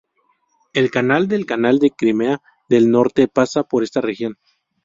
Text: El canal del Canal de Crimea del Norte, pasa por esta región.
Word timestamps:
El 0.73 0.89
canal 0.89 1.27
del 1.27 1.45
Canal 1.45 1.77
de 1.77 1.91
Crimea 1.91 2.41
del 2.67 2.89
Norte, 2.89 3.27
pasa 3.27 3.61
por 3.65 3.83
esta 3.83 4.01
región. 4.01 4.35